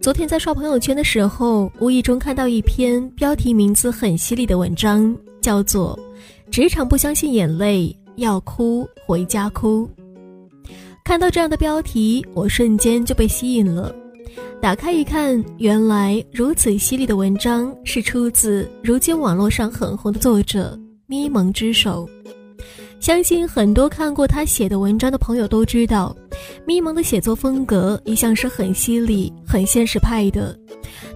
[0.00, 5.98] 昨天在刷朋友圈的时候，无意中看到一篇标题名字很犀利的文章，叫做
[6.50, 9.88] 《职场不相信眼泪，要哭回家哭》。
[11.04, 13.94] 看到这样的标题，我瞬间就被吸引了。
[14.60, 22.08] 打开一看，原来如此犀利的文章是出自如今网络上很红的作者咪蒙之手。
[23.00, 26.14] 相信很多看过他写的文章的朋友都知道，
[26.66, 30.54] 咪蒙的写作风格一向是很犀利、很现实派的。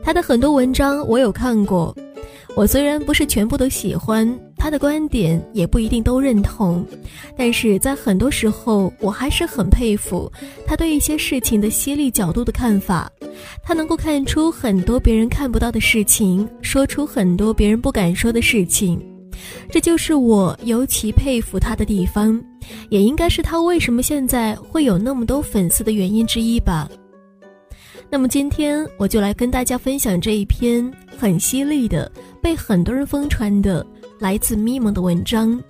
[0.03, 1.95] 他的很多文章我有看过，
[2.57, 6.85] 我虽然不是全部都喜欢他的观点，也不一定都认同，
[7.37, 10.33] 但是在很多时候，我还是很佩服
[10.67, 13.13] 他对一些事情的犀利角度的看法。
[13.63, 18.99] 他能够看出很多别人看不到的事情，说出很多别人不敢说的事情。
[19.71, 22.43] 这就是我尤其佩服他的地方，
[22.91, 26.89] 也应该是他为什么现在会有那么多粉丝的原因之一吧。
[28.11, 33.85] 那么今天我就来跟大家分享这一篇很犀利的、被很多人疯传的
[34.21, 35.61] 来自咪蒙的文章：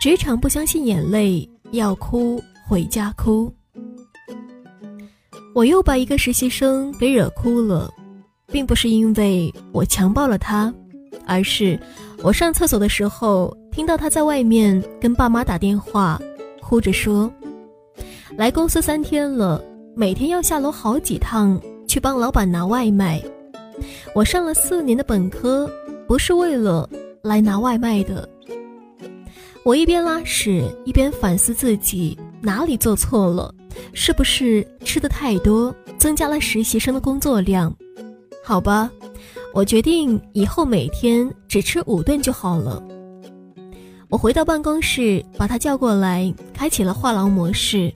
[0.00, 3.52] 职场不相信眼泪，要哭回家哭。
[5.54, 7.90] 我又把一个实习生给惹哭了，
[8.46, 10.72] 并不是因为我强暴了他，
[11.26, 11.78] 而是。
[12.24, 16.18] 我上厕所的时候，听到他在外面跟爸妈打电话，
[16.62, 17.30] 哭着说
[18.34, 19.62] ：“来公司三天了，
[19.94, 23.22] 每天要下楼好几趟去帮老板拿外卖。
[24.14, 25.70] 我上了四年的本科，
[26.08, 26.88] 不是为了
[27.22, 28.26] 来拿外卖的。”
[29.62, 33.54] 我一边拉屎一边反思自己哪里做错了，
[33.92, 37.70] 是不是吃的太多，增加了实习生的工作量？
[38.42, 38.90] 好吧。
[39.54, 42.82] 我决定以后每天只吃五顿就好了。
[44.08, 47.94] 我回到办公室，把他叫过来，开启了话痨模式。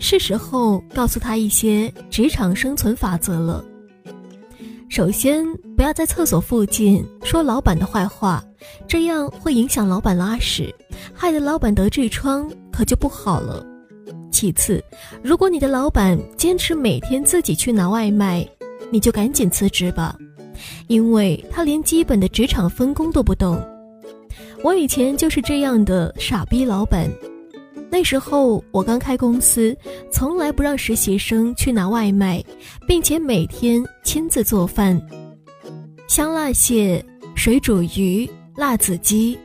[0.00, 3.64] 是时候告诉他一些职场生存法则了。
[4.88, 5.46] 首先，
[5.76, 8.42] 不要在厕所附近说老板的坏话，
[8.88, 10.74] 这样会影响老板拉屎，
[11.14, 13.64] 害得老板得痔疮，可就不好了。
[14.32, 14.82] 其次，
[15.22, 18.44] 如果你的老板坚持每天自己去拿外卖，
[18.90, 20.16] 你就赶紧辞职吧。
[20.86, 23.62] 因为他连基本的职场分工都不懂，
[24.62, 27.10] 我以前就是这样的傻逼老板。
[27.92, 29.76] 那时候我刚开公司，
[30.12, 32.42] 从来不让实习生去拿外卖，
[32.86, 35.00] 并且每天亲自做饭，
[36.06, 37.04] 香辣蟹、
[37.34, 39.36] 水煮鱼、辣子鸡，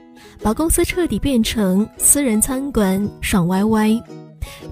[0.43, 3.89] 把公司彻底变成私人餐馆，爽歪歪。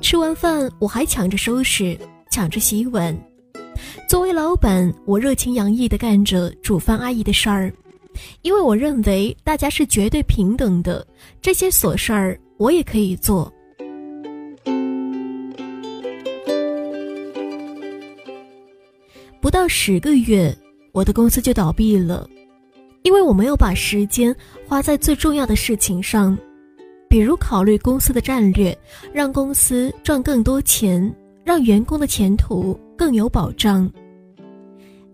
[0.01, 1.97] 吃完饭我还抢着收拾，
[2.29, 3.17] 抢着洗碗。
[4.07, 7.73] 作为老板，我热情洋溢地干着煮饭阿姨的事儿，
[8.43, 11.05] 因为我认为大家是绝对平等的，
[11.41, 13.51] 这些琐事儿我也可以做。
[19.41, 20.55] 不到十个月，
[20.91, 22.29] 我的公司就倒闭了，
[23.01, 24.35] 因为我没有把时间
[24.67, 26.37] 花在最重要的事情上，
[27.09, 28.77] 比如考虑公司的战略，
[29.11, 31.13] 让公司赚更多钱。
[31.45, 33.89] 让员工的前途更有保障。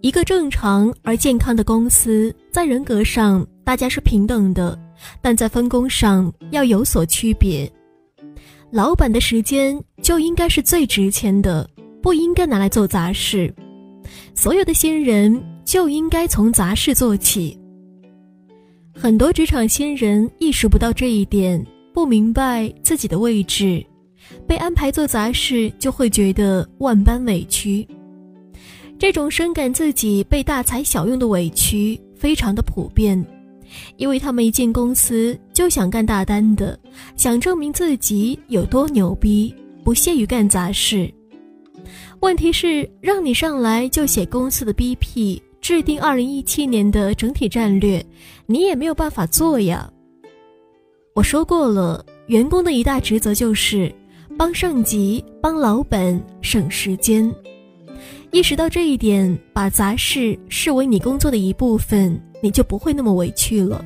[0.01, 4.79] 一个正常而健康的公司，在人格上大家是平等的，
[5.21, 7.69] 但在分工上要有所区别。
[8.71, 11.69] 老板的时间就应该是最值钱的，
[12.01, 13.53] 不应该拿来做杂事。
[14.33, 17.59] 所有的新人就应该从杂事做起。
[18.95, 23.85] 很多职场新人意识不到这一点，不明白自己的位置。
[24.47, 27.87] 被安排做杂事，就会觉得万般委屈。
[28.97, 33.25] 这种深感自己被大材小用的委屈非常的普遍，
[33.95, 36.77] 因为他们一进公司就想干大单的，
[37.15, 41.09] 想证明自己有多牛逼，不屑于干杂事。
[42.19, 48.05] 问题是，让你上来就写公司的 BP，制定二零一七年的整体战略，
[48.45, 49.89] 你也没有办法做呀。
[51.15, 53.89] 我说过了，员工的一大职责就是。
[54.39, 57.29] 帮上级、帮老板省时间，
[58.31, 63.83] 意识到这一点，把杂事视为你工作的一部分，你就不会那么委屈了。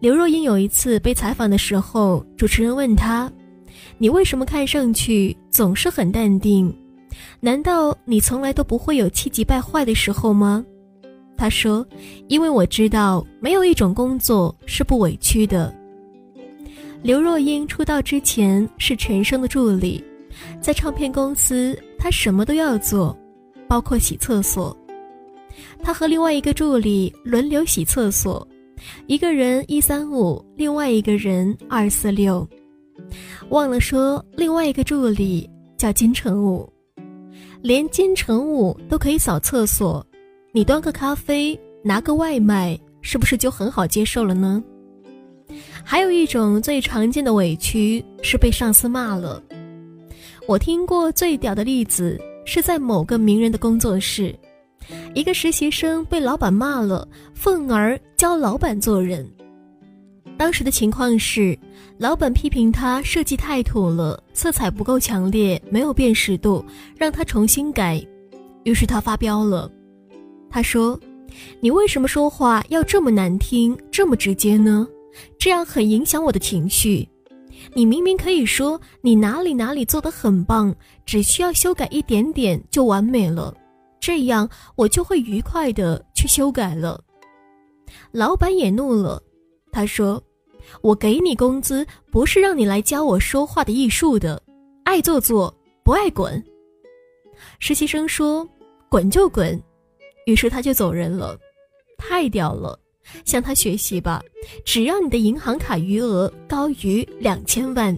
[0.00, 3.30] 刘若英有一次被采访的时候，主持人问她
[3.96, 6.76] ：“你为什么看上去总是很淡定？
[7.38, 10.64] 难道你从来都不会有气急败坏的时候吗？”
[11.38, 11.86] 她说
[12.26, 15.72] ：“因为我知道，没有一种工作是不委屈的。”
[17.06, 20.02] 刘若英出道之前是陈升的助理，
[20.60, 23.16] 在唱片公司，她什么都要做，
[23.68, 24.76] 包括洗厕所。
[25.84, 28.44] 她和另外一个助理轮流洗厕所，
[29.06, 32.44] 一个人一三五，另外一个人二四六。
[33.50, 36.68] 忘了说，另外一个助理叫金城武，
[37.62, 40.04] 连金城武都可以扫厕所，
[40.50, 44.60] 你端个咖啡，拿个外卖，是不是就很好接受了呢？
[45.84, 49.42] 还有一种最常见的委屈是被上司骂了。
[50.46, 54.34] 我听过最屌的例子是在某个名人的工作室，
[55.14, 59.28] 一个实习生被老板骂了，愤而教老板做人。
[60.38, 61.58] 当时的情况是，
[61.98, 66.64] 老板批评他设计太土了，色彩不够强烈，没有辨识度，
[66.96, 68.04] 让他重新改。
[68.64, 69.70] 于是他发飙了，
[70.50, 71.00] 他说
[71.58, 74.86] ：“你为什么说话要这么难听，这么直接呢？
[75.38, 77.08] 这样很影响我的情绪。
[77.74, 80.74] 你明明可以说你哪里哪里做得很棒，
[81.04, 83.54] 只需要修改一点点就完美了，
[83.98, 87.02] 这样我就会愉快的去修改了。”
[88.12, 89.22] 老板也怒了，
[89.72, 90.22] 他说。
[90.82, 94.42] 我给你工资不是让你来教我说话的艺术的，
[94.82, 96.42] 爱做做，不爱滚。
[97.60, 98.44] 实习生说
[98.90, 99.62] ：“滚就滚。”
[100.26, 101.38] 于是他就走人了。
[101.96, 102.76] 太屌了，
[103.24, 104.22] 向他学习吧。
[104.64, 107.96] 只要你的银行卡余额高于两千万，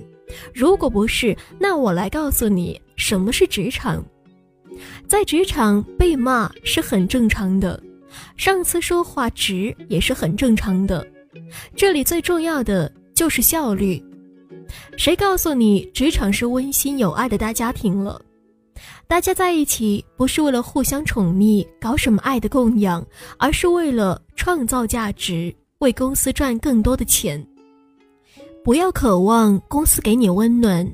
[0.54, 4.04] 如果不是，那我来告诉你什么是职场。
[5.06, 7.82] 在职场被骂是很正常的，
[8.36, 11.06] 上司说话直也是很正常的。
[11.74, 14.02] 这里最重要的就是效率。
[14.96, 18.20] 谁告诉你职场是温馨有爱的大家庭了？
[19.08, 23.04] 大家在一起不是为了互相宠溺，搞什么爱的供养，
[23.38, 27.44] 而是为了创造价值，为公司赚更多的钱。
[28.62, 30.86] 不要渴望公司给你温暖，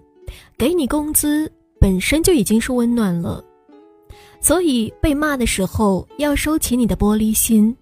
[0.57, 1.51] 给你工资
[1.81, 3.45] 本身就已经是温暖了。
[4.41, 7.77] 所以被骂的时候要收起你的玻璃心。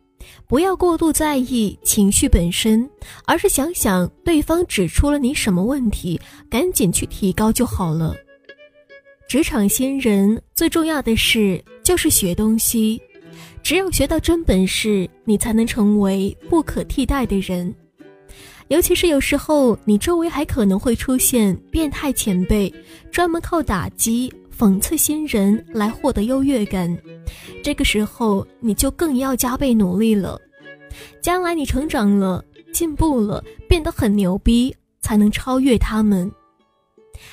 [0.47, 2.89] 不要过度在意情绪本身，
[3.27, 6.19] 而是想想对方指出了你什么问题，
[6.49, 8.15] 赶紧去提高就好了。
[9.33, 13.01] 职场新人最重要的是就是学东西，
[13.63, 17.75] 只有学到真本事，你才能成为不可替代的人。
[18.69, 22.71] 尤其是有时候你周围还可能会出现变态前辈，
[23.11, 24.31] 专门靠打击。
[24.55, 26.95] 讽刺新人来获得优越感，
[27.65, 30.39] 这个时候你就更要加倍努力了。
[31.23, 36.31] 将来你成长了、进步了、变得很牛逼，才能超越他们。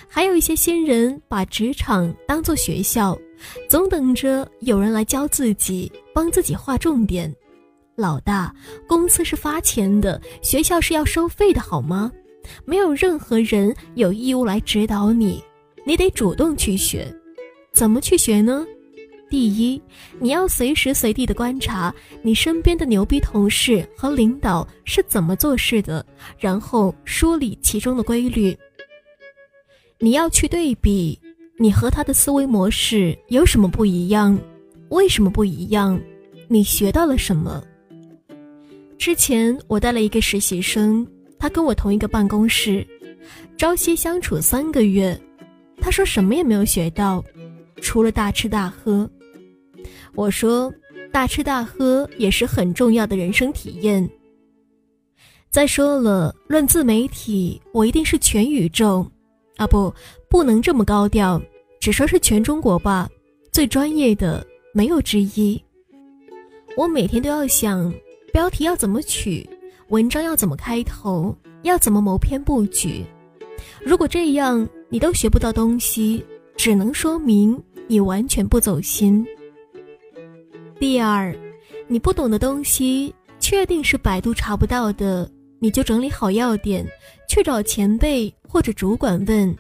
[0.08, 3.18] 还有一些新人把职场当做学校，
[3.70, 7.34] 总等着有人来教自己，帮自己划重点。
[7.96, 8.54] 老大，
[8.88, 12.12] 公司是发钱的，学校是要收费的，好吗？
[12.66, 15.44] 没有任何人有义务来指导你。
[15.86, 17.08] 你得主动去学，
[17.74, 18.66] 怎么去学呢？
[19.30, 19.80] 第一，
[20.20, 21.94] 你要随时随地的观察
[22.24, 26.04] 你身边的牛逼同事和领导是怎么做事的，
[26.40, 28.58] 然后梳理其中的规律。
[30.02, 31.20] 你要去对比，
[31.58, 34.40] 你和他的思维模式有什么不一样？
[34.90, 36.00] 为什么不一样？
[36.48, 37.62] 你学到了什么？
[38.98, 41.06] 之前我带了一个实习生，
[41.38, 42.88] 他跟我同一个办公室，
[43.58, 45.20] 朝夕相处三个月。
[45.82, 47.22] 他说什么也没有学到，
[47.82, 49.10] 除了大吃大喝。
[50.16, 50.74] 我说
[51.12, 54.10] 大吃大喝也是很重要的人生体验。
[55.50, 59.06] 再说了，论自媒体，我一定是全宇宙，
[59.60, 59.94] 啊不，
[60.30, 61.40] 不能这么高调，
[61.82, 63.10] 只说是全中国吧，
[63.52, 65.62] 最专业的没有之一。
[66.78, 67.94] 我每天都要想
[68.32, 69.48] 标题要怎么取，
[69.90, 73.04] 文章要怎么开头，要怎么谋篇布局。
[73.84, 76.26] 如果这样，你都学不到东西，
[76.56, 79.26] 只能说明你完全不走心。
[80.80, 81.36] 第二，
[81.90, 86.86] 你不懂的东西，确定是百度查不到的，你就整理好要点，
[87.28, 89.56] 去找前辈或者主管问。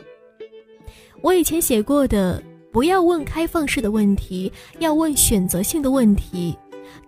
[1.22, 2.42] 我以前写过的，
[2.72, 6.58] 不要问开放式的问题，要问选择性的问题，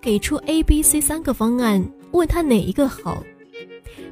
[0.01, 3.23] 给出 A、B、C 三个方案，问他哪一个好。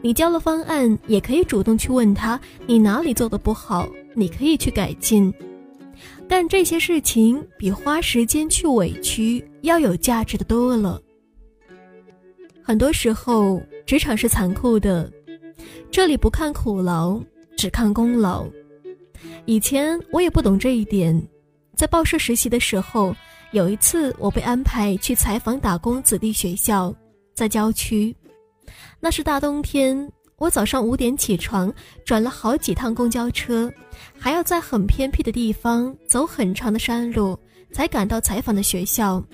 [0.02, 5.34] 你交了方案，也可以主动去问他，你哪里做的不好，你可以去改进。
[6.30, 11.02] 干这些事情比花时间去委屈要有价值的多了。
[12.70, 15.12] 很多时候，职场是残酷的，
[15.90, 17.20] 这里不看苦劳，
[17.58, 18.46] 只看功劳。
[19.46, 21.20] 以前我也不懂这一点，
[21.76, 23.12] 在报社实习的时候，
[23.54, 26.94] 有一次我被安排去采访打工子弟学校，
[27.34, 28.16] 在郊区。
[29.00, 30.08] 那是大冬天，
[30.38, 31.74] 我早上五点起床，
[32.06, 33.68] 转了好几趟公交车，
[34.16, 37.36] 还要在很偏僻的地方走很长的山路，
[37.72, 39.26] 才赶到采访的学校。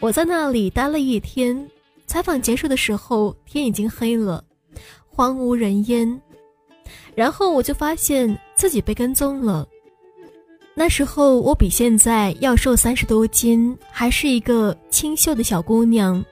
[0.00, 1.56] 我在那里待了一天，
[2.08, 4.42] 采访结束的时候，天已经黑了，
[5.06, 6.20] 荒无人烟。
[7.14, 9.68] 然后我就发现自己被跟踪了。
[10.74, 16.24] 那时候我比现在要瘦三十多斤，还是一个清秀的小姑娘。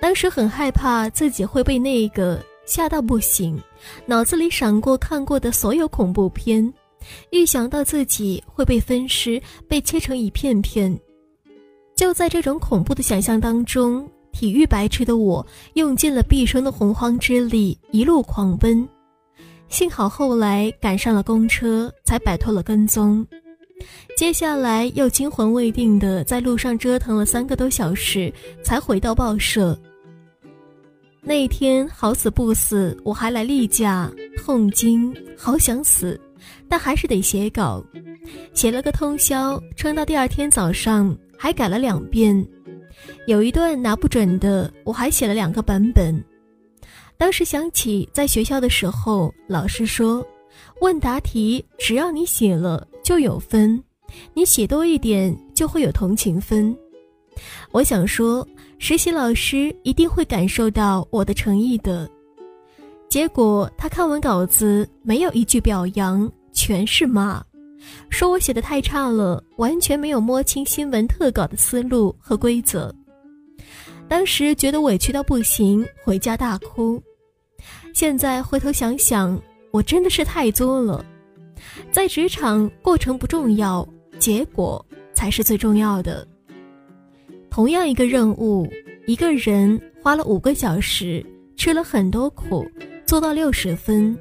[0.00, 3.56] 当时很害怕自己会被那个吓到不行，
[4.06, 6.72] 脑子里闪过看过的所有恐怖片，
[7.30, 10.98] 预想到自己会被分尸、被切成一片片。
[11.94, 18.86] 就在这种恐怖的想象当中，体育白痴的我用尽了毕生的洪荒之力，一路狂奔。
[19.68, 23.24] 幸好后来赶上了公车，才摆脱了跟踪。
[24.16, 29.78] 接下来又惊魂未定的在路上折腾了三个多小时，才回到报社。
[31.22, 36.20] 那一天好死不死，我还来例假，痛经，好想死，
[36.68, 37.82] 但还是得写稿，
[38.52, 42.46] 写了个通宵，撑到第二天早上，还改了两遍。
[43.26, 46.22] 有一段拿不准的，我还写了两个版本。
[47.16, 50.26] 当时想起在学校的时候，老师说，
[50.80, 53.82] 问答题只要你写了就有分，
[54.34, 56.76] 你写多一点就会有同情分。
[57.70, 58.46] 我想说，
[58.78, 62.08] 实习老师一定会感受到我的诚意的。
[63.08, 67.42] 结果他看完稿子，没有一句表扬，全是骂，
[68.08, 72.94] 说我写的太差了，完全没有摸清新闻特稿的思路和规则。
[74.08, 77.02] 当时觉得委屈到不行，回家大哭。
[77.92, 81.04] 现在回头想想，我真的是太作了。
[81.90, 83.86] 在职场，过程不重要，
[84.18, 86.26] 结果才是最重要的。
[87.50, 88.68] 同样一个任务，
[89.06, 91.24] 一个人花了五个小时，
[91.56, 92.66] 吃了很多苦，
[93.06, 94.14] 做到六十分；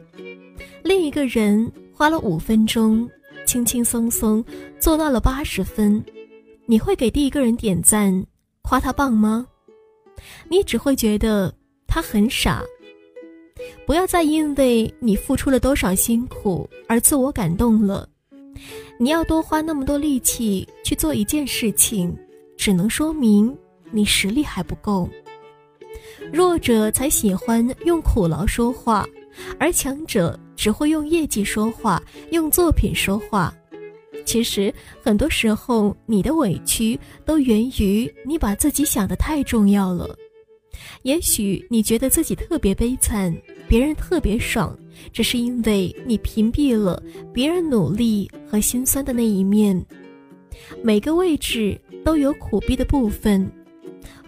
[0.83, 3.09] 另一个人花了五分钟，
[3.53, 4.43] 轻轻松松
[4.79, 6.03] 做到了八十分。
[6.65, 8.25] 你会给第一个人点赞，
[8.63, 9.45] 夸他棒吗？
[10.49, 11.53] 你只会觉得
[11.85, 12.63] 他很傻。
[13.85, 18.09] 不要再因为你付出了多少辛苦而自我感动了。
[18.97, 22.17] 你要多花那么多力气去做一件事情，
[22.57, 23.55] 只能说明
[23.91, 25.07] 你实力还不够。
[26.31, 29.07] 弱者才喜欢用苦劳说话，
[29.59, 33.53] 而强者只会用业绩说话，用作品说话。
[34.25, 40.15] 其实很多时候，你的委屈都源于你把自己想得太重要了。
[41.03, 43.35] 也许你觉得自己特别悲惨，
[43.67, 44.77] 别人特别爽，
[45.11, 47.01] 只是因为你屏蔽了
[47.33, 49.85] 别人努力和心酸的那一面。
[50.81, 53.51] 每个位置都有苦逼的部分，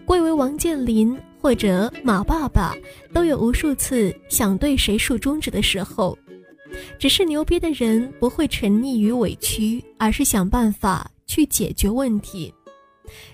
[0.05, 2.75] 贵为王健林或者马爸爸，
[3.13, 6.17] 都有无数次想对谁竖中指的时候。
[6.97, 12.51] 只是牛逼的人不会沉溺于委屈，而是想办法去解决问题。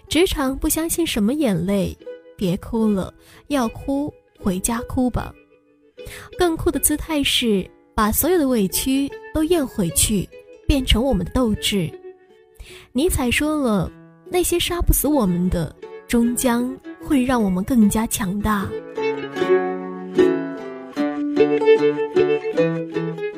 [0.09, 1.97] 职场不相信什么眼泪。
[2.35, 3.13] 别哭了，
[3.47, 5.33] 要哭回家哭吧。
[6.37, 7.65] 更酷的姿态是
[7.95, 10.27] 把所有的委屈都咽回去，
[10.67, 11.89] 变成我们的斗志。
[12.91, 13.89] 尼采说了，
[14.29, 15.73] 那些杀不死我们的，
[16.09, 18.67] 终将会让我们更加强大。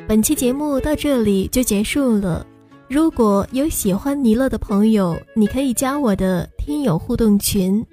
[0.08, 2.46] 本期节目到这里就结束了。
[2.88, 7.84] 如果有喜欢尼乐的朋友，你可以加我的听友互动群。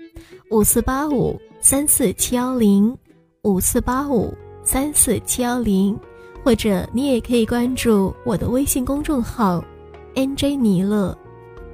[0.50, 2.94] 五四八五三四七幺零，
[3.44, 5.98] 五四八五三四七幺零，
[6.44, 9.64] 或者你也可以关注我的微信公众号
[10.14, 11.16] “nj 尼乐”。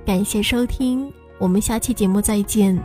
[0.06, 2.78] 感谢收听，我们下期节目再见。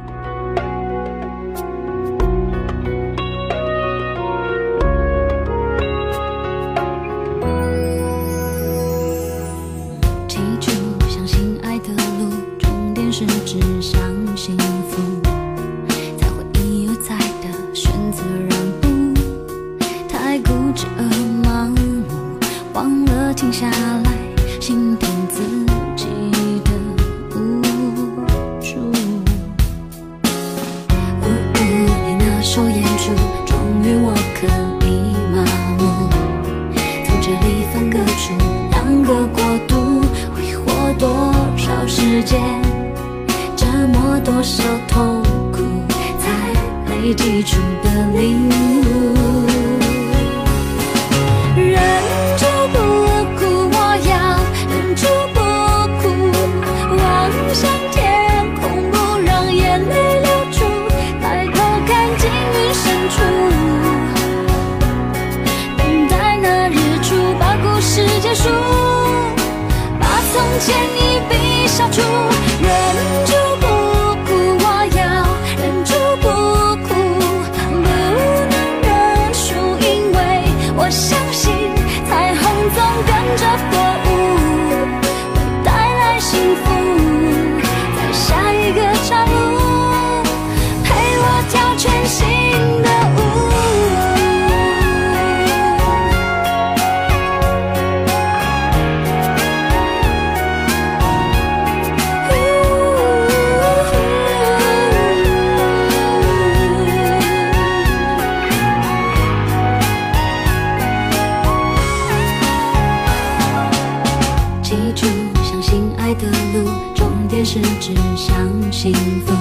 [116.22, 118.94] 的路，终点是指向幸
[119.26, 119.34] 福。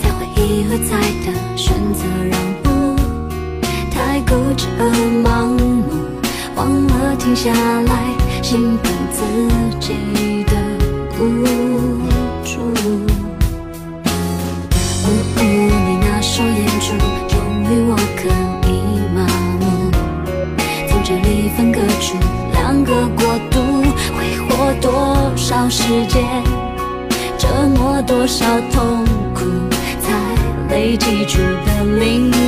[0.00, 2.66] 在会一而再的选择让步，
[3.90, 4.82] 太固执而
[5.22, 5.26] 盲
[5.58, 5.84] 目，
[6.56, 9.20] 忘了停下来，心疼自
[9.78, 9.92] 己
[10.44, 10.52] 的
[25.48, 26.22] 少时间，
[27.38, 29.02] 折磨多少痛
[29.34, 29.46] 苦，
[29.98, 30.12] 才
[30.68, 32.47] 累积出的领。